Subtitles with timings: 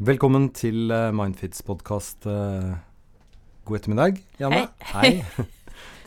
[0.00, 2.24] Velkommen til uh, Mindfits podkast.
[2.24, 2.72] Uh,
[3.68, 4.62] god ettermiddag, Janne.
[4.94, 5.10] Hei.
[5.34, 5.44] Hei.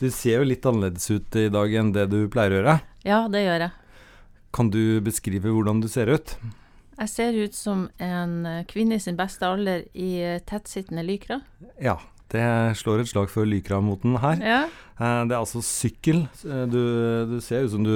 [0.00, 2.74] Du ser jo litt annerledes ut i dag enn det du pleier å gjøre.
[3.06, 4.00] Ja, det gjør jeg.
[4.58, 6.34] Kan du beskrive hvordan du ser ut?
[6.98, 11.38] Jeg ser ut som en eh, kvinne i sin beste alder i eh, tettsittende lykra.
[11.78, 12.00] Ja,
[12.34, 12.42] det
[12.80, 14.42] slår et slag for Lykra-moten her.
[14.42, 14.60] Ja.
[14.98, 16.24] Det er altså sykkel.
[16.42, 16.82] Du,
[17.30, 17.94] du, ser ut som du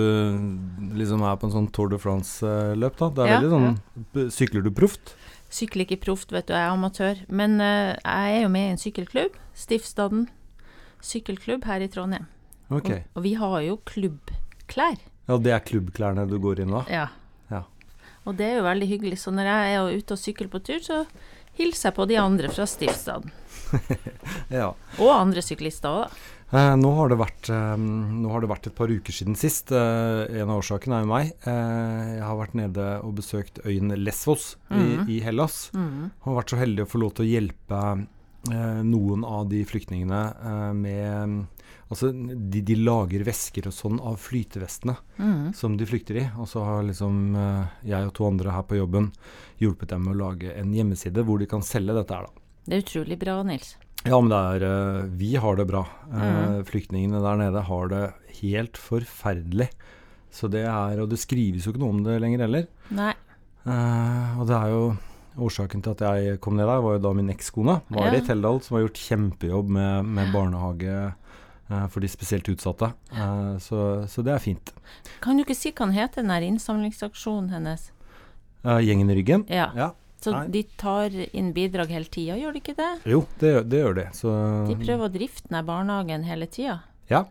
[0.98, 3.10] liksom er på en sånn Tour de France-løp, da.
[3.10, 5.16] Det er Ja, veldig sånn Sykler du proft?
[5.48, 7.22] Sykler ikke proft, vet du, jeg er amatør.
[7.29, 10.26] Men eh, jeg er jo med i en sykkelklubb, Stiftsstaden
[11.04, 12.26] sykkelklubb her i Trondheim.
[12.68, 12.90] Ok.
[12.90, 14.98] Og, og vi har jo klubbklær.
[15.29, 16.84] Ja, det er klubbklærne du går inn da?
[16.92, 17.06] Ja.
[17.53, 17.62] Ja.
[18.29, 19.20] Og det er jo veldig hyggelig.
[19.22, 21.03] Så når jeg er ute og sykler på tur, så
[21.58, 23.34] hilser jeg på de andre fra Stiftsstaden.
[24.48, 24.70] Ja.
[24.96, 26.37] Og andre syklister òg, da.
[26.48, 29.68] Eh, nå, har det vært, eh, nå har det vært et par uker siden sist.
[29.70, 31.32] Eh, en av årsakene er jo meg.
[31.44, 35.08] Eh, jeg har vært nede og besøkt øyen Lesvos Mhm.
[35.08, 35.70] i, i Hellas.
[35.75, 36.11] Mm.
[36.25, 38.06] Og har vært så heldig å få lov til å hjelpe
[38.48, 41.47] eh, noen av de flyktningene eh, med
[41.91, 45.55] Altså, de, de lager væsker og sånn av flytevestene mm.
[45.56, 46.25] som de flykter i.
[46.36, 47.33] Og så har liksom
[47.83, 49.11] jeg og to andre her på jobben
[49.58, 52.45] hjulpet dem med å lage en hjemmeside hvor de kan selge dette her, da.
[52.69, 53.78] Det er utrolig bra, Nils.
[54.07, 55.83] Ja, men det er eh, Vi har det bra.
[56.13, 56.65] Eh, Mhm.
[56.69, 58.05] Flyktningene der nede har det
[58.41, 59.69] helt forferdelig.
[60.31, 62.67] Så det er Og det skrives jo ikke noe om det lenger heller.
[62.91, 63.15] Nei.
[63.67, 64.97] Uh, og det er jo
[65.39, 68.21] Årsaken til at jeg kom ned der, var jo da min ekskone, var Ja.
[68.21, 71.15] Teldal, som har gjort kjempejobb med, med barnehage
[71.71, 72.93] uh, for de spesielt utsatte.
[73.13, 74.73] Uh, så, så det er fint.
[75.21, 77.91] Kan du ikke si hva den heter, den der innsamlingsaksjonen hennes?
[78.65, 79.45] Gjengen i ryggen?
[79.49, 79.69] Ja.
[79.77, 79.91] Ja.
[80.20, 80.48] Så Nei.
[80.50, 82.91] de tar inn bidrag hele tida, gjør de ikke det?
[83.06, 84.06] Jo, det, det gjør de.
[84.19, 84.33] Så
[84.66, 86.80] De prøver å drifte ned barnehagen hele tida.
[87.08, 87.24] Ja.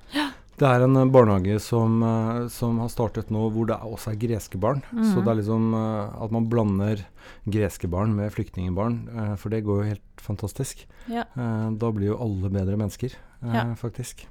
[0.58, 4.22] Det er en eh, barnehage som, eh, som har startet nå hvor det også er
[4.24, 4.80] greske barn.
[4.90, 5.24] Så Mhm.
[5.26, 7.04] det er liksom eh, at man blander
[7.46, 10.86] greske barn med flyktningbarn, for det går jo helt fantastisk.
[11.12, 11.26] Ja.
[11.36, 13.12] Da blir jo alle bedre mennesker,
[13.44, 13.76] Ja.
[13.76, 14.26] faktisk.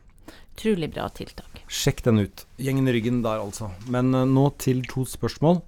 [0.56, 1.61] Utrolig bra tiltak.
[1.68, 2.45] Sjekk den ut.
[2.58, 3.70] Gjengen i ryggen der, altså.
[3.86, 5.61] Men nå til to spørsmål.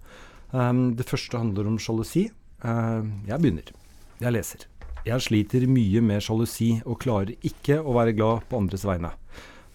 [0.53, 2.31] Um, det første handler om sjalusi.
[2.65, 3.71] Eh, jeg begynner.
[4.19, 4.67] Jeg leser.
[5.07, 9.13] Jeg sliter mye med sjalusi og klarer ikke å være glad på andres vegne.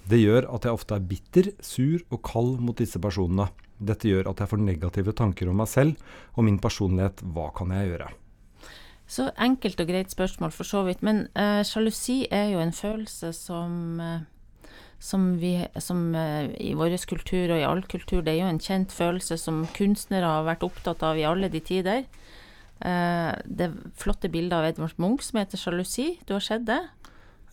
[0.04, 3.48] Det gjør at jeg ofte er bitter, sur og kald mot disse personene.
[3.84, 5.96] Dette gjør at jeg får negative tanker om meg selv
[6.36, 7.24] og min personlighet.
[7.24, 8.12] Hva kan jeg gjøre?
[9.08, 11.02] Så enkelt og greit spørsmål, for så vidt.
[11.04, 14.22] Men uh, sjalusi er jo en følelse som uh,
[15.04, 18.62] som vi som uh, i vår kultur og i all kultur, det er jo en
[18.64, 22.06] kjent følelse som kunstnere har vært opptatt av i alle de tider.
[22.84, 26.20] Eh, det flotte bildet av Edvard Munch som heter 'Sjalusi'.
[26.28, 26.82] Du har sett det?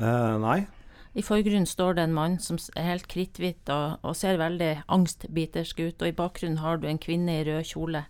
[0.01, 0.67] Eh, nei.
[1.15, 5.81] I forgrunnen står det en mann som er helt kritthvit og, og ser veldig angstbitersk
[5.81, 8.05] ut, og i bakgrunnen har du en kvinne i rød kjole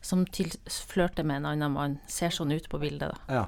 [0.00, 0.24] som
[0.68, 1.98] flørter med en annen mann.
[2.08, 3.18] Ser sånn ut på bildet, da.
[3.28, 3.44] Ja.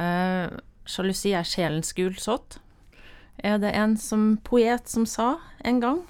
[0.00, 2.58] Eh, Sjalusi er sjelens gulsott,
[3.44, 6.00] er det en som, poet som sa en gang.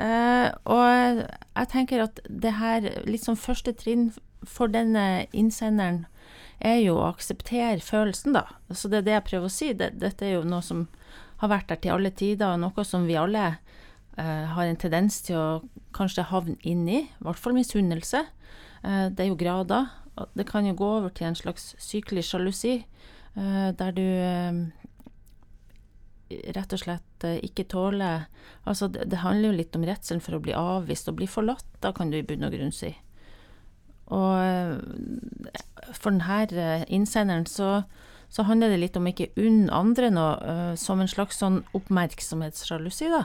[0.00, 4.10] Eh, og jeg tenker at det her, litt som første trinn
[4.46, 6.04] for denne innsenderen,
[6.60, 8.44] er jo å akseptere følelsen, da.
[8.68, 9.70] Så det er det jeg prøver å si.
[9.76, 10.86] Det, dette er jo noe som
[11.40, 15.22] har vært der til alle tider, og noe som vi alle eh, har en tendens
[15.24, 15.46] til å
[15.96, 17.00] kanskje havne inn i.
[17.06, 18.26] I hvert fall misunnelse.
[18.84, 19.88] Eh, det er jo grader.
[20.36, 22.82] Det kan jo gå over til en slags sykelig sjalusi,
[23.40, 24.60] eh, der du eh,
[26.54, 28.28] rett og slett eh, ikke tåler
[28.68, 31.64] Altså, det, det handler jo litt om redselen for å bli avvist og bli forlatt,
[31.80, 32.92] da kan du i bunn og grunn si.
[34.10, 37.82] Og eh, for denne eh, innsenderen så,
[38.30, 43.10] så handler det litt om ikke unn andre noe, eh, som en slags sånn oppmerksomhetssjalusi,
[43.12, 43.24] da.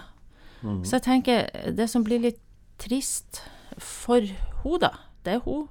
[0.61, 0.83] Mm.
[0.85, 2.41] Så jeg tenker, det som blir litt
[2.81, 3.41] trist
[3.81, 4.23] for
[4.63, 4.93] hun da,
[5.25, 5.67] det er hun,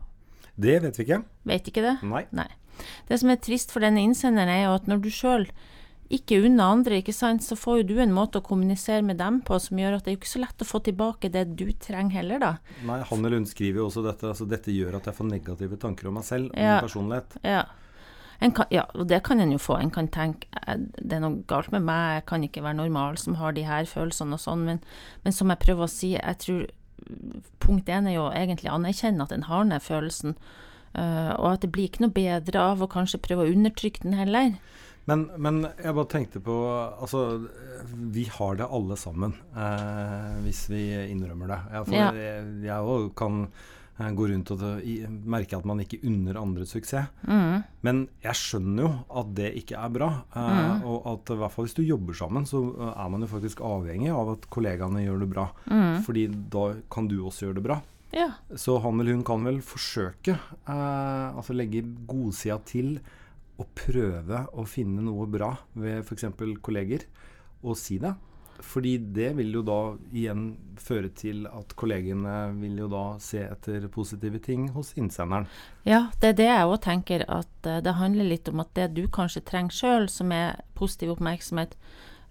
[0.57, 1.23] Det vet vi ikke.
[1.51, 1.97] vet ikke det?
[2.07, 2.27] Nei.
[2.31, 2.51] Nei.
[3.09, 5.49] Det som er trist for denne innsenderen, er jo at når du sjøl
[6.17, 9.41] ikke unna andre, ikke sant, så får jo du en måte å kommunisere med dem
[9.47, 11.67] på som gjør at det er jo ikke så lett å få tilbake det du
[11.83, 12.53] trenger heller, da.
[12.87, 14.29] Nei, Han eller hun skriver jo også dette.
[14.31, 16.77] Altså, dette gjør at jeg får negative tanker om meg selv og Ja.
[16.81, 17.37] min personlighet.
[17.45, 17.65] Ja.
[18.41, 19.77] En kan, ja, og det kan en jo få.
[19.81, 23.37] En kan tenke det er noe galt med meg, jeg kan ikke være normal som
[23.37, 24.81] har de her følelsene og sånn, men,
[25.25, 26.67] men som jeg prøver å si, jeg tror
[27.63, 30.35] punkt én er jo egentlig å anerkjenne at en har den følelsen,
[30.95, 34.17] eh, og at det blir ikke noe bedre av å kanskje prøve å undertrykke den
[34.19, 34.55] heller.
[35.07, 36.55] Men, men jeg bare tenkte på
[36.99, 37.47] Altså,
[38.15, 41.59] vi har det alle sammen, eh, hvis vi innrømmer det.
[41.73, 42.11] Jeg, Ja.
[42.13, 43.49] jeg- jeg kan
[44.01, 44.59] eh, gå rundt og
[45.27, 47.07] merke at man ikke unner andre suksess.
[47.29, 47.63] Mm.
[47.83, 50.09] Men jeg skjønner jo at det ikke er bra.
[50.35, 50.85] eh, Mm.
[50.85, 53.61] Og at i hvert fall hvis du jobber sammen, så eh, er man jo faktisk
[53.61, 55.51] avhengig av at kollegaene gjør det bra.
[55.71, 56.03] Mm.
[56.03, 57.83] Fordi da kan du også gjøre det bra.
[58.13, 58.31] Ja.
[58.55, 63.01] Så han eller hun kan vel forsøke, eh, altså legge godsida til
[63.61, 66.27] og prøve å finne noe bra ved f.eks.
[66.65, 67.07] kolleger,
[67.65, 68.15] og si det.
[68.63, 69.79] Fordi det vil jo da
[70.15, 70.45] igjen
[70.79, 75.49] føre til at kollegene vil jo da se etter positive ting hos innsenderen.
[75.87, 78.93] Ja, det er det jeg òg tenker, at uh, det handler litt om at det
[78.97, 81.75] du kanskje trenger sjøl, som er positiv oppmerksomhet,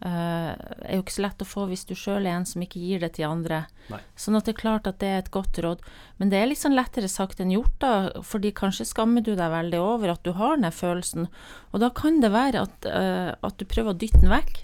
[0.02, 2.82] uh, er jo ikke så lett å få hvis du sjøl er en som ikke
[2.82, 3.64] gir det til andre.
[3.92, 4.00] Nei.
[4.20, 5.84] Sånn at det er klart at det er et godt råd.
[6.18, 7.94] Men det er litt sånn lettere sagt enn gjort, da,
[8.26, 11.30] fordi kanskje skammer du deg veldig over at du har den følelsen.
[11.72, 14.64] Og da kan det være at, uh, at du prøver å dytte den vekk.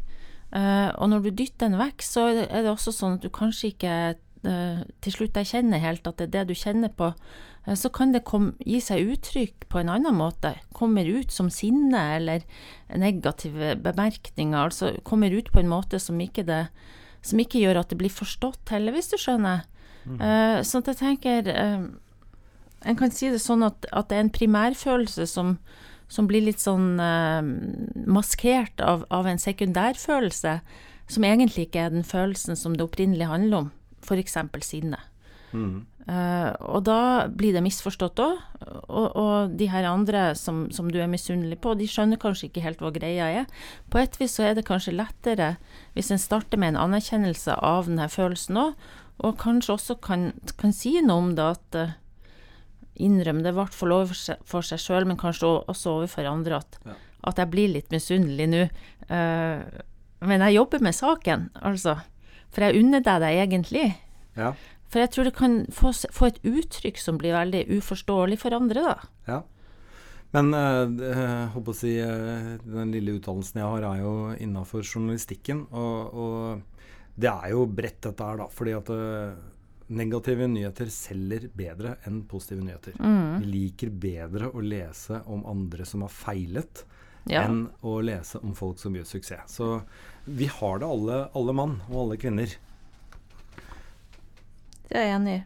[0.50, 3.74] Uh, og når du dytter den vekk, så er det også sånn at du kanskje
[3.74, 3.96] ikke
[4.42, 7.10] til slutt erkjenner helt at det er det du kjenner på.
[7.68, 10.54] Uh, så kan det kom, gi seg uttrykk på en annen måte.
[10.76, 12.46] Kommer ut som sinne eller
[12.96, 14.60] negative bemerkninger.
[14.60, 16.68] Altså kommer ut på en måte som ikke, det,
[17.22, 19.68] som ikke gjør at det blir forstått heller, hvis du skjønner.
[20.10, 20.64] Mm.
[20.64, 25.58] så jeg tenker En kan si det sånn at, at det er en primærfølelse som
[26.10, 27.46] som blir litt sånn uh,
[28.10, 30.56] maskert av, av, en sekundærfølelse,
[31.10, 33.70] som egentlig ikke er den følelsen som det opprinnelig handler om,
[34.10, 34.38] f.eks.
[34.66, 35.00] sinne.
[35.54, 35.86] Mm.
[36.10, 38.40] Uh, og da blir det misforstått òg,
[38.90, 42.64] og, og, de her andre som, som, du er misunnelig på, de skjønner kanskje ikke
[42.66, 43.66] helt hva greia er.
[43.94, 45.52] På et vis så er det kanskje lettere
[45.94, 48.88] hvis en starter med en anerkjennelse av denne følelsen òg,
[49.20, 51.98] og kanskje også kan, kan si noe om det at uh,
[53.00, 56.98] innrømme det, i hvert fall overfor seg sjøl, men kanskje også overfor andre, at, ja.
[57.30, 58.64] at jeg blir litt misunnelig nå.
[59.12, 59.62] Uh,
[60.26, 62.00] men jeg jobber med saken, altså.
[62.54, 63.86] For jeg unner deg det egentlig.
[64.40, 64.54] Ja.
[64.90, 68.86] For jeg tror det kan få, få, et uttrykk som blir veldig uforståelig for andre,
[68.88, 69.10] da.
[69.30, 69.40] Ja.
[70.34, 75.64] Men øh, håper å si, uh, den lille utdannelsen jeg har, er jo innafor journalistikken.
[75.70, 76.84] Og, og,
[77.20, 78.50] det er jo bredt, dette her, da.
[78.54, 78.92] Fordi at
[79.90, 82.98] negative nyheter selger bedre enn positive nyheter.
[83.02, 83.42] Mm.
[83.42, 86.84] Vi liker bedre å lese om andre som har feilet,
[87.28, 87.44] ja.
[87.44, 89.60] enn å lese om folk som gjør suksess.
[89.60, 89.80] Så
[90.26, 92.52] vi har det alle, alle mann og alle kvinner.
[94.90, 95.46] Det er jeg enig i.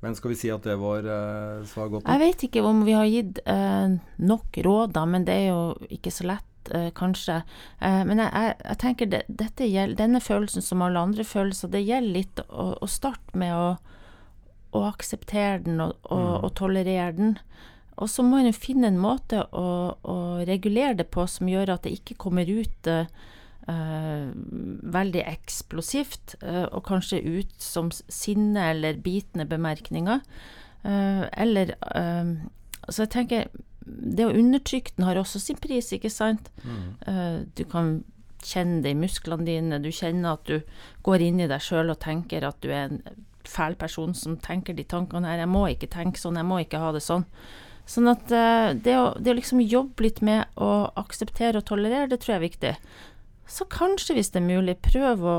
[0.00, 2.06] Men skal vi si at det var uh, svar godt?
[2.08, 5.90] Jeg vet ikke om vi har gitt uh, nok råd, da, men det er jo
[5.92, 6.46] ikke så lett.
[6.70, 7.40] Uh, kanskje.
[7.80, 9.22] Uh, men jeg, jeg, jeg tenker det,
[9.64, 13.68] gjelder, denne følelsen som alle andre følelser, det gjelder litt å, å starte med å,
[14.76, 16.44] å, akseptere den og, og, mm.
[16.46, 17.34] og tolerere den.
[18.00, 19.66] Og så må en finne en måte å,
[20.00, 20.16] å,
[20.48, 23.04] regulere det på som gjør at det ikke kommer ut uh,
[24.96, 30.24] veldig eksplosivt, og kanskje ut som sinne eller bitende bemerkninger.
[30.82, 31.74] eller
[32.88, 33.50] Så jeg tenker
[33.90, 36.50] det å undertrykke den har også sin pris, ikke sant?
[36.64, 36.82] Mm.
[37.06, 38.00] Uh, du kan
[38.44, 40.60] kjenne det i musklene dine, du kjenner at du
[41.04, 43.02] går inn i deg sjøl og tenker at du er en
[43.48, 45.42] fæl person som tenker de tankene her.
[45.42, 47.26] Jeg må ikke tenke sånn, jeg må ikke ha det sånn.
[47.88, 52.08] Sånn at uh, det, å, det, å, liksom jobbe litt med å akseptere og tolerere,
[52.10, 52.74] det tror jeg er viktig.
[53.50, 55.36] Så kanskje, hvis det er mulig, prøv å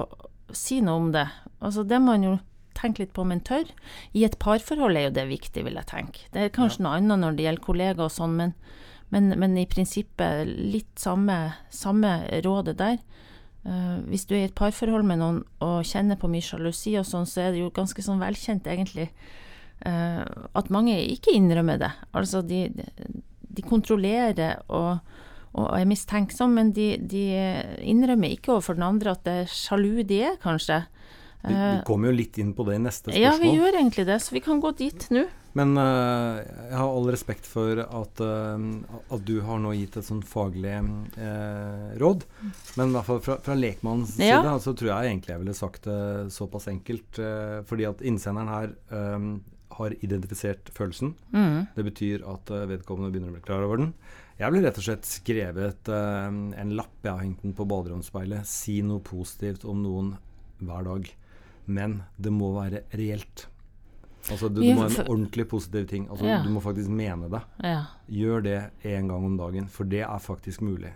[0.55, 1.27] si noe om det.
[1.61, 2.37] Altså, det må man jo
[2.77, 3.69] tenke litt på om en tør.
[4.17, 6.25] I et parforhold er jo det viktig, vil jeg tenke.
[6.33, 6.87] Det er kanskje ja.
[6.87, 8.53] noe annet når det gjelder kollegaer og sånn, men,
[9.13, 11.37] men, men, i prinsippet litt samme,
[11.73, 12.99] samme rådet der.
[13.61, 17.05] Uh, hvis du er i et parforhold med noen og kjenner på mye sjalusi og
[17.05, 19.11] sånn, så er det jo ganske sånn velkjent, egentlig,
[19.81, 21.89] at mange ikke innrømmer det.
[22.13, 22.67] Altså, de,
[23.41, 24.99] de kontrollerer og,
[25.57, 27.23] og er mistenksomme, men de, de,
[27.81, 30.83] innrømmer ikke overfor den andre at det er sjalu de er, kanskje.
[31.41, 33.23] Vi, vi eh, kommer jo litt inn på det i neste spørsmål.
[33.23, 35.25] Ja, vi gjør egentlig det, så vi kan gå dit nå.
[35.57, 40.07] Men uh, jeg har all respekt for at, uh, at, du har nå gitt et
[40.07, 42.23] sånn faglig uh, råd.
[42.79, 44.39] Men i hvert fall fra, fra lekmannens ja.
[44.39, 47.19] side så tror jeg egentlig jeg ville sagt det såpass enkelt.
[47.67, 48.71] fordi at innsenderen her
[49.17, 49.33] um,
[49.81, 51.15] har identifisert følelsen.
[51.35, 51.69] Mm.
[51.75, 53.93] Det betyr at vedkommende begynner å bli klar over den.
[54.39, 58.47] Jeg ble rett og slett skrevet en lapp, jeg har hengt den på baderomsspeilet.
[58.49, 60.15] Si noe positivt om noen
[60.61, 61.11] hver dag
[61.65, 63.47] men det må være reelt.
[64.29, 66.07] Altså Du, du må ha en ordentlig positiv ting.
[66.11, 66.41] Altså ja.
[66.45, 67.41] Du må faktisk mene det.
[67.65, 67.85] Ja.
[68.11, 70.93] Gjør det én gang om dagen, for det er faktisk mulig.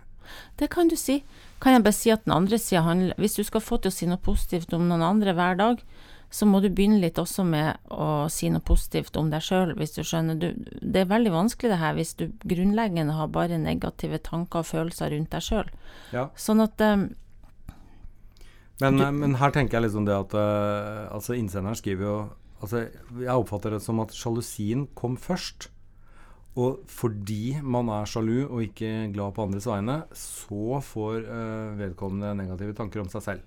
[0.58, 1.20] Det kan du si.
[1.62, 3.94] Kan jeg bare si at den andre sida handler Hvis du skal få til å
[3.94, 5.82] si noe positivt om noen andre hver dag,
[6.30, 9.94] så må du begynne litt også med å si noe positivt om deg sjøl, hvis
[9.94, 10.38] du skjønner.
[10.40, 10.48] Du,
[10.82, 15.14] det er veldig vanskelig det her hvis du grunnleggende har bare negative tanker og følelser
[15.14, 15.70] rundt deg sjøl.
[16.16, 16.26] Ja.
[16.38, 17.08] Sånn at um,
[18.82, 22.16] men, du, men, her tenker jeg liksom det at uh, altså Innsenderen skriver jo
[22.60, 22.82] altså
[23.22, 25.70] Jeg oppfatter det som at sjalusien kom først.
[26.56, 32.32] Og fordi man er sjalu og ikke glad på andres vegne, så får uh, vedkommende
[32.38, 33.44] negative tanker om seg selv.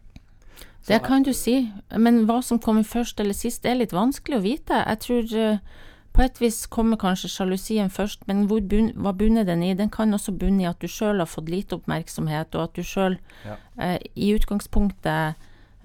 [0.90, 4.42] Det kan du si, men hva som kommer først eller sist, er litt vanskelig å
[4.42, 4.80] vite.
[4.80, 5.84] Jeg tror uh,
[6.16, 9.76] på et vis kommer kanskje sjalusien først, men bunn, hva bunner den i?
[9.78, 12.82] Den kan også bunne i at du sjøl har fått lite oppmerksomhet, og at du
[12.82, 13.60] sjøl ja.
[13.78, 15.38] uh, i utgangspunktet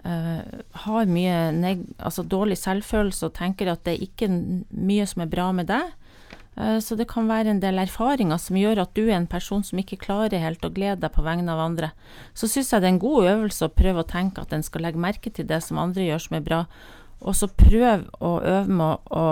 [0.07, 0.41] uh,
[0.87, 1.37] har mye
[1.99, 5.93] altså dårlig selvfølelse og tenker at det er ikke mye som er bra med deg.
[6.57, 9.65] Eh, så det kan være en del erfaringer som gjør at du er en person
[9.67, 11.93] som ikke klarer helt å glede deg på vegne av andre.
[12.35, 14.87] Så syns jeg det er en god øvelse å prøve å tenke at en skal
[14.87, 16.61] legge merke til det som andre gjør som er bra,
[17.25, 19.25] og så prøv å øve med å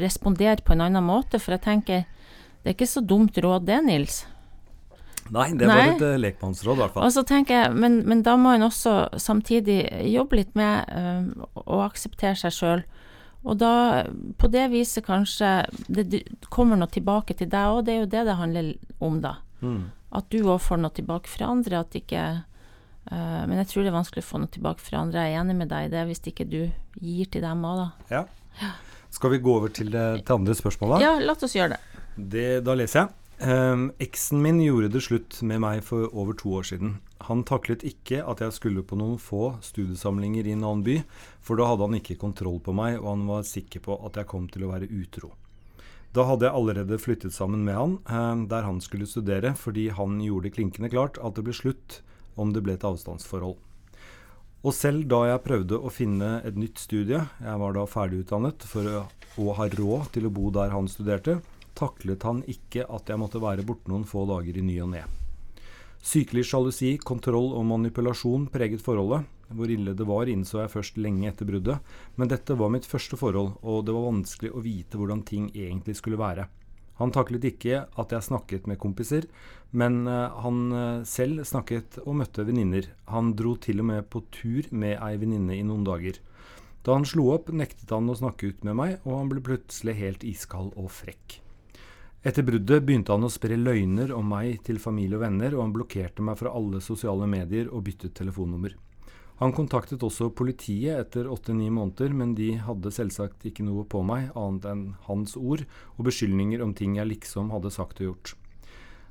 [0.00, 2.04] respondere på en annen måte, for jeg tenker
[2.62, 4.22] det er ikke så dumt råd det, Nils.
[5.32, 5.92] Nei, det var Nei.
[5.94, 7.06] et uh, lekmannsråd i hvert fall.
[7.06, 9.80] Og så tenker jeg, men, men, da må en også samtidig
[10.12, 12.84] jobbe litt med uh, å akseptere seg sjøl.
[13.42, 13.72] Og da,
[14.38, 15.50] på det viset kanskje
[15.90, 16.22] det
[16.52, 18.68] kommer noe tilbake til deg òg, det er jo det det handler
[19.02, 19.36] om, da.
[19.62, 19.90] Mm.
[20.14, 23.90] At du òg får noe tilbake fra andre, at ikke uh, Men jeg tror det
[23.90, 26.04] er vanskelig å få noe tilbake fra andre, jeg er enig med deg i det,
[26.10, 26.60] hvis ikke du
[27.00, 27.88] gir til dem òg, da.
[28.14, 28.22] Ja.
[28.62, 28.72] ja.
[29.12, 31.02] Skal vi gå over til det til andre spørsmålet?
[31.02, 32.04] Ja, la oss gjøre det.
[32.16, 33.16] det da leser jeg.
[33.42, 36.94] Um, eksen min gjorde det slutt med meg for over to år siden.
[37.28, 40.96] Han taklet ikke at jeg skulle på noen få studiesamlinger i en annen by,
[41.44, 44.30] for da hadde han ikke kontroll på meg, og han var sikker på at jeg
[44.30, 45.32] kom til å være utro.
[46.12, 50.20] Da hadde jeg allerede flyttet sammen med han, eh, der han skulle studere, fordi han
[50.20, 52.02] gjorde det klinkende klart at det ble slutt
[52.36, 53.56] om det ble et avstandsforhold.
[54.62, 58.86] Og selv da jeg prøvde å finne et nytt studie, jeg var da ferdigutdannet for
[58.86, 59.00] å,
[59.56, 61.40] ha råd til å bo der han studerte,
[61.74, 65.02] taklet han ikke at jeg måtte være borte noen få dager i ny og ne.
[66.02, 69.28] Sykelig sjalusi, kontroll og manipulasjon preget forholdet.
[69.52, 73.18] Hvor ille det var, innså jeg først lenge etter bruddet, men dette var mitt første
[73.20, 76.48] forhold, og det var vanskelig å vite hvordan ting egentlig skulle være.
[76.98, 79.28] Han taklet ikke at jeg snakket med kompiser,
[79.70, 82.90] men uh, han uh, selv snakket og møtte venninner.
[83.12, 86.18] Han dro til og med på tur med ei venninne i noen dager.
[86.82, 89.96] Da han slo opp, nektet han å snakke ut med meg, og han ble plutselig
[90.00, 91.38] helt iskald og frekk.
[92.22, 95.72] Etter bruddet begynte han å spre løgner om meg til familie og venner, og han
[95.74, 98.76] blokkerte meg fra alle sosiale medier og byttet telefonnummer.
[99.42, 104.28] Han kontaktet også politiet etter åtte-ni måneder, men de hadde selvsagt ikke noe på meg
[104.38, 105.64] annet enn hans ord
[105.96, 108.36] og beskyldninger om ting jeg liksom hadde sagt og gjort.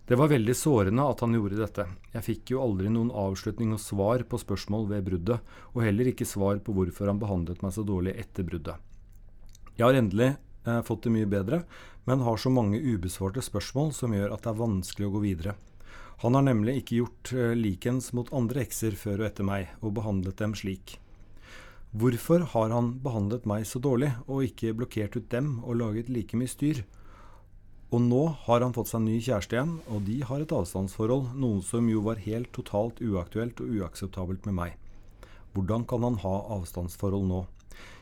[0.08, 1.88] Det var veldig sårende at han gjorde dette.
[2.15, 5.44] Jeg fikk jo aldri noen avslutning og svar på spørsmål ved bruddet,
[5.75, 8.80] og heller ikke svar på hvorfor han behandlet meg så dårlig etter bruddet.
[9.75, 10.32] Jeg har endelig
[10.65, 11.63] eh, fått det mye bedre,
[12.06, 15.56] men har så mange ubesvarte spørsmål som gjør at det er vanskelig å gå videre.
[16.22, 19.96] Han har nemlig ikke gjort eh, likens mot andre ekser før og etter meg, og
[19.98, 20.98] behandlet dem slik.
[21.91, 26.38] Hvorfor har han behandlet meg så dårlig, og ikke blokkert ut dem og laget like
[26.39, 26.84] mye styr?
[27.91, 31.60] Og nå har han fått seg ny kjæreste igjen, og de har et avstandsforhold, noe
[31.68, 34.77] som jo var helt totalt uaktuelt og uakseptabelt med meg.
[35.51, 37.41] Hvordan kan han ha avstandsforhold nå?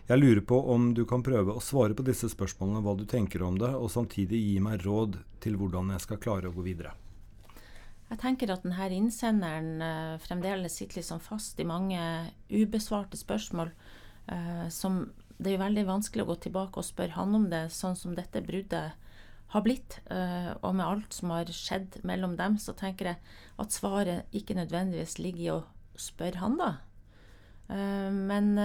[0.10, 3.44] Jeg lurer på om du kan prøve å svare på disse spørsmålene, hva du tenker
[3.46, 6.96] om det, og samtidig gi meg råd til hvordan jeg skal klare å gå videre.
[8.10, 12.02] Jeg tenker at denne innsenderen uh, fremdeles sitter liksom fast i mange
[12.50, 13.70] ubesvarte spørsmål.
[14.26, 17.68] Uh, som Det er jo veldig vanskelig å gå tilbake og spørre han om det,
[17.70, 18.98] sånn som dette bruddet
[19.54, 20.00] har blitt.
[20.10, 23.22] Uh, og med alt som har skjedd mellom dem, så tenker jeg
[23.62, 25.64] at svaret ikke nødvendigvis ligger i å
[26.02, 26.74] spørre han, da.
[27.70, 28.56] men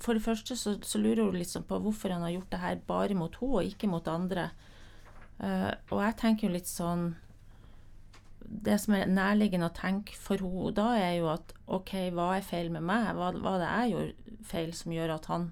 [0.00, 2.80] for det første så, så lurer hun liksom på hvorfor han har gjort det her
[2.88, 4.48] bare mot henne og ikke mot andre.
[5.42, 7.16] Uh, og jeg tenker jo litt sånn
[8.38, 12.46] Det som er nærliggende å tenke for henne da, er jo at OK, hva er
[12.46, 13.10] feil med meg?
[13.18, 15.48] Hva, hva det jeg gjorde feil som gjør at han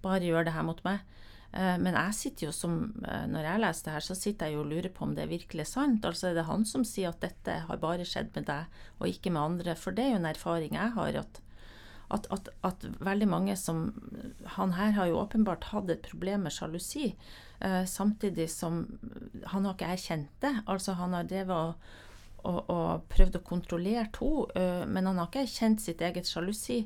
[0.00, 1.04] bare gjør det her mot meg?
[1.50, 4.56] Uh, men jeg sitter jo som uh, Når jeg leser det her, så sitter jeg
[4.56, 6.06] jo og lurer på om det er virkelig sant.
[6.06, 9.34] Altså er det han som sier at dette har bare skjedd med deg og ikke
[9.34, 9.76] med andre.
[9.76, 11.22] For det er jo en erfaring jeg har.
[11.26, 11.42] at
[12.10, 13.90] at, at, at, veldig mange som
[14.56, 17.14] Han her har jo åpenbart hatt et problem med sjalusi,
[17.60, 18.82] eh, samtidig som
[19.46, 20.54] han har ikke erkjent det.
[20.66, 21.74] Altså, han har drevet og,
[22.42, 26.82] og, og prøvd å kontrollere henne, eh, men han har ikke erkjent sitt eget sjalusi,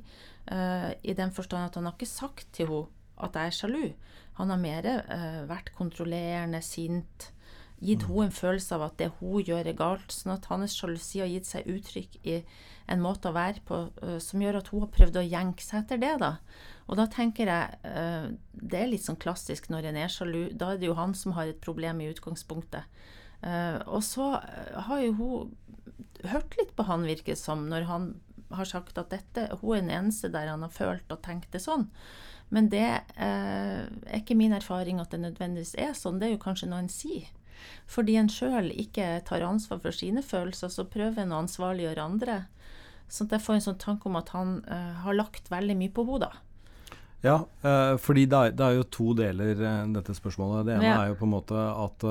[0.47, 3.85] eh, i den forstand at han har ikke sagt til henne at jeg er sjalu.
[4.41, 7.31] Han har mer eh, vært kontrollerende, sint,
[7.85, 8.11] gitt mm.
[8.11, 10.13] henne en følelse av at det hun gjør, er galt.
[10.13, 12.39] Sånn at hans sjalusi har gitt seg uttrykk i
[12.93, 15.85] en måte å være på uh, som gjør at hun har prøvd å jenke seg
[15.85, 16.15] etter det.
[16.23, 16.33] da.
[16.89, 20.49] Og da tenker jeg uh, Det er litt sånn klassisk når en er sjalu.
[20.53, 22.89] Da er det jo han som har et problem i utgangspunktet.
[23.45, 24.35] Uh, og så
[24.89, 25.89] har jo hun
[26.31, 28.13] hørt litt på han, virker som, når han
[28.55, 31.61] har sagt at dette, hun er den eneste der han har følt og tenkt det
[31.65, 31.89] sånn.
[32.55, 32.87] Men det
[33.17, 36.21] er ikke min erfaring at det nødvendigvis er sånn.
[36.21, 37.27] Det er jo kanskje noe en sier.
[37.91, 42.39] Fordi en sjøl ikke tar ansvar for sine følelser, så prøver en å ansvarliggjøre andre.
[43.09, 45.93] Sånn at jeg får en sånn tanke om at han uh, har lagt veldig mye
[45.95, 46.31] på henne.
[47.25, 50.67] Ja, uh, fordi det er, det er, jo to deler uh, dette spørsmålet.
[50.69, 50.97] Det ene Ja.
[51.03, 52.09] er jo på en måte at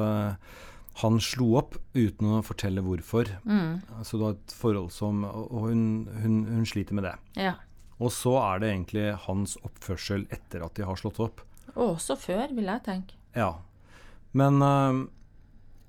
[1.01, 3.31] han slo opp uten å fortelle hvorfor.
[3.49, 3.81] Mm.
[4.05, 7.15] Så du har et forhold som Og hun, hun, hun sliter med det.
[7.41, 7.55] Ja.
[7.97, 11.41] Og så er det egentlig hans oppførsel etter at de har slått opp.
[11.73, 13.17] Og også før, vil jeg tenke.
[13.33, 13.55] Ja.
[14.37, 14.61] Men,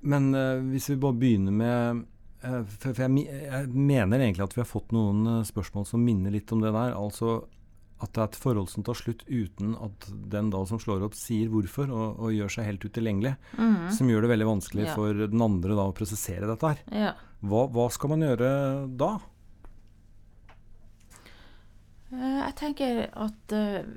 [0.05, 2.05] men uh, hvis vi bare begynner med
[2.45, 6.03] uh, For, for jeg, jeg mener egentlig at vi har fått noen uh, spørsmål som
[6.05, 6.95] minner litt om det der.
[6.97, 7.43] Altså
[8.03, 11.13] at det er et forhold som tar slutt uten at den da som slår opp,
[11.15, 13.31] sier hvorfor, og, og gjør seg helt utilgjengelig.
[13.55, 13.85] Mhm.
[13.95, 14.95] Som gjør det veldig vanskelig Ja.
[14.97, 16.83] for den andre da å prosessere dette her.
[16.91, 17.13] Ja.
[17.39, 18.49] Hva, hva skal man gjøre
[18.99, 19.13] da?
[22.15, 23.55] Jeg tenker at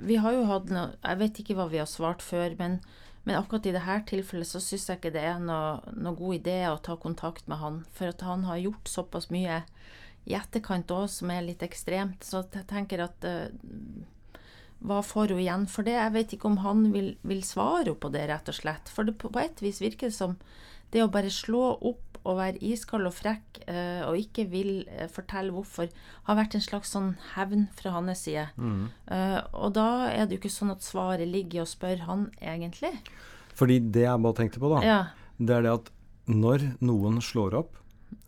[0.08, 2.78] vi har jo hatt noe Jeg vet ikke hva vi har svart før, men,
[3.28, 6.62] men akkurat i dette tilfellet så syns jeg ikke det er noe, noe god idé
[6.70, 7.82] å ta kontakt med han.
[7.92, 9.58] For at han har gjort såpass mye
[10.24, 12.24] i etterkant òg som er litt ekstremt.
[12.24, 13.52] Så jeg tenker at uh,
[14.80, 15.98] hva får hun igjen for det?
[15.98, 18.88] Jeg vet ikke om han vil, vil svare på det, rett og slett.
[18.88, 20.38] For det, på et vis virker det som
[20.94, 25.08] det å bare slå opp og være iskald og frekk eh, og ikke vil eh,
[25.12, 25.88] fortelle hvorfor,
[26.28, 28.48] har vært en slags sånn hevn fra hans side.
[28.60, 28.88] Mm.
[29.56, 32.92] og da er det jo ikke sånn at svaret ligger i å spørre han egentlig.
[33.58, 35.00] Fordi det jeg bare tenkte på, da, Ja,
[35.38, 35.92] det er det at
[36.28, 37.78] når noen slår opp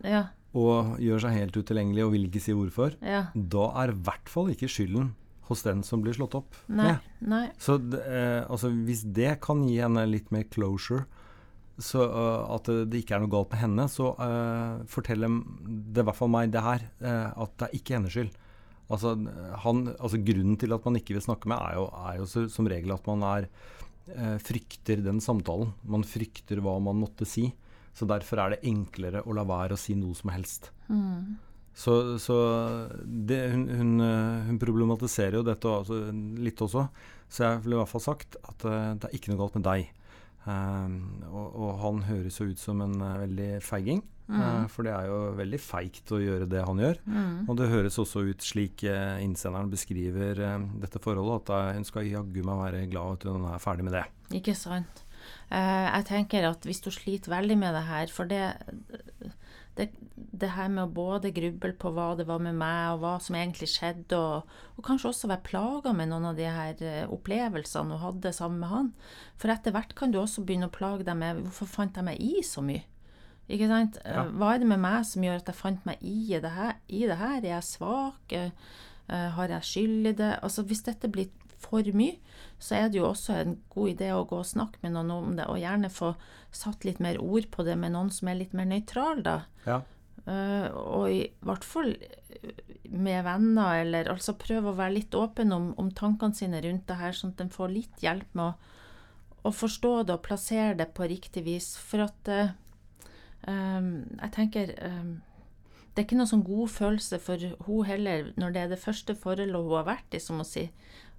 [0.06, 3.26] ja, og gjør seg helt utilgjengelig og vil ikke si hvorfor, ja.
[3.34, 5.12] da er i hvert fall ikke skylden
[5.50, 6.94] hos den som blir slått opp Nei,
[7.26, 7.48] nei.
[7.58, 11.06] Så det, eh, altså, hvis det kan gi henne litt mer closure,
[11.80, 15.32] så uh, at det, ikke er noe galt med henne, så uh, forteller
[15.64, 18.32] det i hvert fall meg det her, uh, at det er ikke hennes skyld.
[18.90, 19.14] Altså,
[19.64, 22.46] han, altså Grunnen til at man ikke vil snakke med, er jo, er jo så,
[22.50, 23.52] som regel at man er,
[24.42, 25.68] frykter den samtalen.
[25.86, 27.44] Man frykter hva man måtte si.
[27.94, 30.72] Så derfor er det enklere å la være å si noe som helst.
[30.88, 31.36] Mm.
[31.78, 32.40] Så, så
[33.06, 33.92] det, hun, hun,
[34.48, 36.00] hun problematiserer jo dette altså,
[36.42, 36.88] litt også.
[37.30, 39.94] Så jeg ville i hvert fall sagt at det er ikke noe galt med deg.
[40.48, 44.00] Um, og, og han høres jo ut som en uh, veldig feiging.
[44.30, 47.00] eh, for det er jo veldig feigt å gjøre det han gjør.
[47.02, 47.48] Mm.
[47.50, 50.38] Og det høres også ut slik uh, innsenderen beskriver
[50.80, 54.04] dette forholdet, at hun skal jaggu meg være glad at hun er ferdig med det.
[54.38, 55.02] Ikke sant.
[55.50, 58.54] Jeg tenker at hvis du sliter veldig med det her, for det,
[59.78, 63.12] det, det her med å både gruble på hva det var med meg, og hva
[63.22, 67.04] som egentlig skjedde, og, og kanskje også være plaga med noen av de her eh,
[67.12, 68.92] opplevelsene hun hadde sammen med han.
[69.40, 72.20] For etter hvert kan du også begynne å plage deg med hvorfor fant jeg meg
[72.20, 72.84] i så mye?
[73.50, 73.98] Ikke sant?
[74.04, 74.26] Eh, Ja.
[74.30, 76.76] Hva er det med meg som gjør at jeg fant meg i det her?
[76.88, 77.38] I det her?
[77.40, 78.36] Er jeg svak?
[78.36, 78.50] Eh,
[79.10, 80.34] har jeg skyld i det?
[80.42, 81.30] Altså Hvis dette blir
[81.60, 82.18] for mye,
[82.60, 85.36] så er det jo også en god idé å gå og snakke med noen om
[85.38, 86.14] det, og gjerne få
[86.54, 89.36] satt litt mer ord på det med noen som er litt mer nøytral, da.
[89.66, 89.80] Ja.
[90.26, 91.94] Uh, og i hvert fall
[92.90, 96.98] med venner, eller altså prøve å være litt åpen om, om tankene sine rundt det
[97.00, 98.76] her, sånn at en får litt hjelp med å,
[99.48, 101.72] å forstå det og plassere det på riktig vis.
[101.80, 102.52] For at uh,
[103.48, 105.18] um, jeg tenker um,
[105.90, 109.16] det er ikke noe sånn god følelse for hun heller, når det er det første
[109.18, 110.68] forholdet hun har vært i, som å si,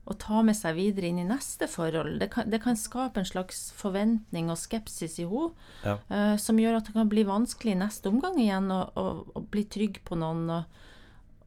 [0.10, 2.18] å ta med seg videre inn i neste forhold.
[2.20, 5.54] Det kan, det kan skape en slags forventning og skepsis i henne,
[5.86, 5.98] Ja.
[6.10, 10.02] uh, som gjør at det kan bli vanskelig i neste omgang igjen å, bli trygg
[10.08, 10.50] på noen.
[10.50, 10.64] og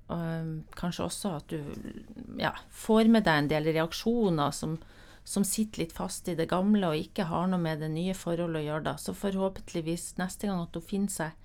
[0.09, 1.62] um, kanskje også at du
[2.38, 4.79] ja, får med deg en del reaksjoner som,
[5.25, 8.62] som sitter litt fast i det gamle og ikke har noe med det nye forholdet
[8.62, 8.85] å gjøre.
[8.85, 8.97] da.
[9.01, 11.40] Så forhåpentligvis neste gang at hun finner seg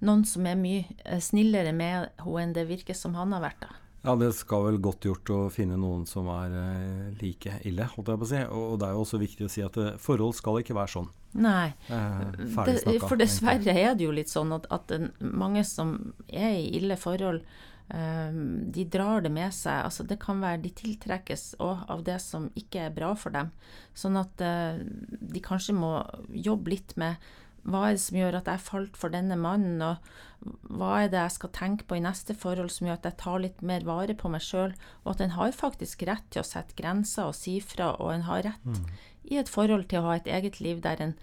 [0.00, 3.66] noen som er mye eh, snillere med henne enn det virker som han har vært.
[3.66, 3.79] da.
[4.02, 8.08] Ja, det skal vel godt gjort å finne noen som er eh, like ille, holdt
[8.08, 8.42] jeg på å si.
[8.48, 11.10] Og, det er jo også viktig å si at eh, forhold skal ikke være sånn.
[11.36, 11.66] Nei.
[11.92, 12.22] Eh,
[12.64, 16.96] Det, for dessverre er det jo litt sånn at, at mange som er i ille
[16.96, 17.44] forhold,
[17.92, 18.32] eh,
[18.72, 19.84] de drar det med seg.
[19.84, 23.52] Altså det kan være de tiltrekkes òg av det som ikke er bra for dem.
[23.92, 24.80] Sånn at eh,
[25.20, 25.98] de kanskje må
[26.32, 27.20] jobbe litt med
[27.62, 31.20] hva er det som gjør at jeg falt for denne mannen, og hva er det
[31.20, 34.16] jeg skal tenke på i neste forhold som gjør at jeg tar litt mer vare
[34.16, 34.72] på meg sjøl,
[35.04, 38.26] og at en har faktisk rett til å sette grenser og si fra, og en
[38.30, 38.82] har rett
[39.30, 41.14] i et forhold til å ha et eget liv der en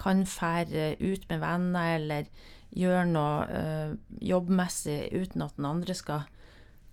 [0.00, 2.30] kan fære ut med venner eller
[2.74, 6.24] gjøre noe øh, jobbmessig uten at den andre skal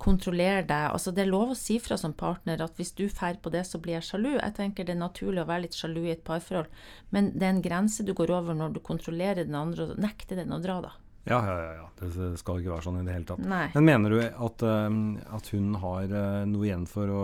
[0.01, 0.87] kontrollere deg.
[0.95, 3.63] Altså Det er lov å si fra som partner at hvis du drar på det,
[3.69, 4.31] så blir jeg sjalu.
[4.39, 6.71] Jeg tenker det er naturlig å være litt sjalu i et parforhold,
[7.13, 10.41] men det er en grense du går over når du kontrollerer den andre og nekter
[10.41, 10.95] den å dra, da.
[11.29, 11.87] Ja, ja, ja, ja.
[11.99, 13.41] Det skal ikke være sånn i det hele tatt.
[13.45, 13.67] Nei.
[13.75, 14.99] Men mener du at, eh,
[15.37, 17.23] at hun har eh, noe igjen for å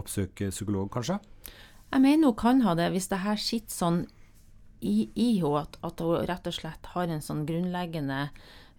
[0.00, 1.18] oppsøke psykolog, kanskje?
[1.92, 4.04] Jeg mener hun kan ha det, hvis det her sitter sånn
[4.80, 8.26] i, i henne at, at hun rett og slett har en sånn grunnleggende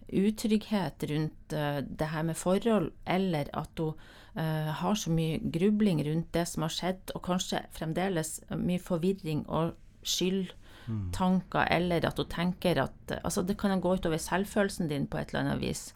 [0.08, 3.94] utrygghet rundt eh, det her med forhold, eller at hun
[4.38, 9.44] eh, har så mye grubling rundt det som har skjedd, og kanskje fremdeles mye forvirring
[9.46, 9.74] og
[10.06, 15.32] skyldtanker, eller at hun tenker at Altså, det kan gå utover selvfølelsen din på et
[15.32, 15.92] eller annet vis.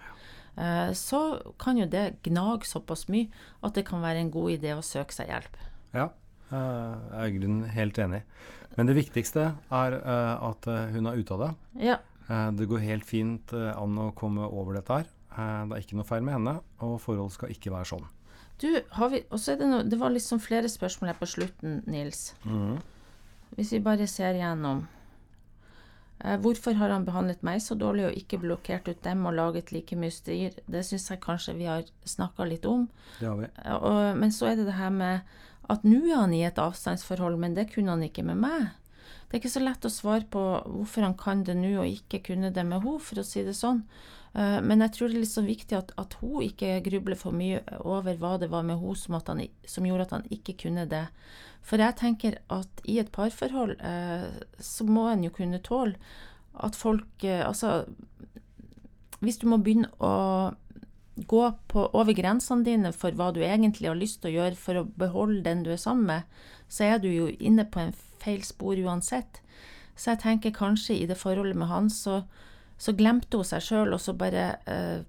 [0.56, 3.30] Eh, så kan jo det gnage såpass mye
[3.62, 5.60] at det kan være en god idé å søke seg hjelp.
[5.92, 6.10] Ja,
[6.52, 8.22] jeg er i grunnen helt enig.
[8.76, 11.48] Men det viktigste er at hun er ute av det.
[11.84, 11.98] Ja.
[12.32, 15.12] Eh, Det går helt fint eh, an å komme over dette her.
[15.36, 18.08] Eh, Det er ikke noe feil med henne, og forhold skal ikke være sånn.
[18.62, 22.34] Du, har vi det noe Det var liksom flere spørsmål her på slutten, Nils.
[23.56, 24.86] Hvis vi bare ser gjennom.
[26.24, 29.72] Eh, hvorfor har han behandlet meg så dårlig og ikke blokkert ut dem og laget
[29.72, 30.54] like mye styr?
[30.70, 32.88] Det syns jeg kanskje vi har snakka litt om.
[33.18, 33.48] Det har vi.
[33.80, 35.20] Og, men så er det det her med
[35.70, 38.70] at nå er han i et avstandsforhold, men det kunne han ikke med meg.
[39.32, 42.18] Det er ikke så lett å svare på hvorfor han kan det nå og ikke
[42.26, 43.78] kunne det med henne, for å si det sånn.
[44.36, 47.32] Eh, Men jeg tror det er litt så viktig at, at hun ikke grubler for
[47.32, 49.16] mye over hva det var med henne som,
[49.64, 51.06] som gjorde at han ikke kunne det.
[51.64, 54.28] For jeg tenker at i et parforhold eh,
[54.60, 55.96] så må en jo kunne tåle
[56.60, 57.86] at folk eh, Altså,
[59.24, 60.52] hvis du må begynne å
[61.16, 64.80] gå på, over grensene dine for hva du egentlig har lyst til å gjøre for
[64.80, 66.40] å beholde den du er sammen med,
[66.72, 69.42] så er du jo inne på en feil spor uansett.
[69.96, 72.22] Så jeg tenker kanskje i det forholdet med han, så,
[72.80, 75.02] så glemte hun seg sjøl, og så bare eh,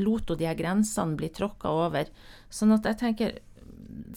[0.00, 2.10] lot hun de her grensene bli tråkka over.
[2.50, 3.38] Sånn at jeg tenker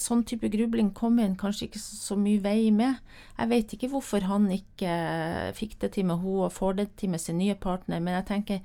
[0.01, 2.99] sånn type grubling kommer en kanskje ikke så, mye vei med.
[3.37, 6.87] Jeg vet ikke hvorfor han ikke eh, fikk det til med henne og får det
[7.01, 8.61] til med sin nye partner, men jeg tenker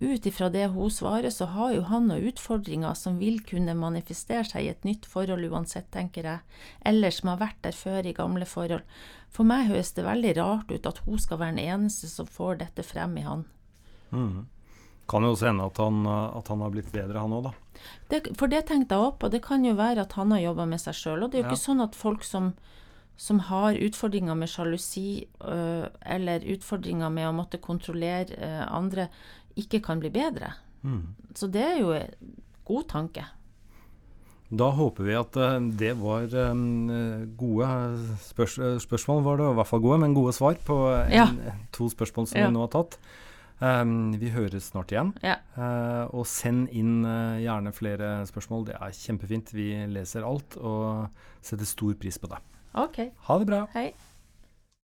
[0.00, 4.44] ut ifra det hun svarer, så har jo han noen utfordringer som vil kunne manifestere
[4.44, 8.16] seg i et nytt forhold uansett, tenker jeg, eller som har vært der før i
[8.16, 8.84] gamle forhold.
[9.32, 12.60] For meg høres det veldig rart ut at hun skal være den eneste som får
[12.64, 13.48] dette frem i han.
[15.08, 17.52] Kan jo også hende at han, at han har blitt bedre, han òg, da.
[18.10, 20.64] Det, for det tenkte jeg opp, og det kan jo være at han har jobba
[20.66, 21.22] med seg sjøl.
[21.22, 21.52] Og det er jo Ja.
[21.54, 22.54] ikke sånn at folk som,
[23.16, 29.08] som har utfordringer med sjalusi, øh, eller utfordringer med å måtte kontrollere øh, andre,
[29.56, 30.54] ikke kan bli bedre.
[31.34, 32.10] Så det er jo en
[32.64, 33.24] god tanke.
[34.50, 37.70] Da håper vi at eh, det var eh, gode
[38.22, 41.26] spørs spørsmål, var det, i hvert fall gode, men gode svar på en, Ja.
[41.72, 42.46] to spørsmål som Ja.
[42.46, 42.98] vi nå har tatt.
[43.56, 45.14] Um, vi høres snart igjen.
[45.24, 45.38] Ja.
[45.56, 48.66] Uh, og send inn uh, gjerne flere spørsmål.
[48.68, 49.54] Det er kjempefint.
[49.56, 51.08] Vi leser alt og
[51.40, 52.42] setter stor pris på det.
[52.76, 53.00] OK.
[53.28, 53.64] Ha det bra.
[53.72, 53.88] Hei.